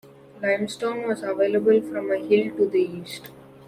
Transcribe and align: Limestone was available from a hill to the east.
Limestone 0.41 1.07
was 1.07 1.21
available 1.21 1.79
from 1.79 2.09
a 2.11 2.17
hill 2.17 2.49
to 2.57 2.67
the 2.67 2.79
east. 2.79 3.29